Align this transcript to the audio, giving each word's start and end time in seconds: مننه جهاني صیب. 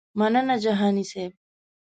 مننه 0.19 0.55
جهاني 0.63 1.03
صیب. 1.11 1.31